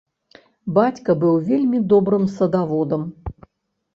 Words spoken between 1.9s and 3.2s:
добрым садаводам.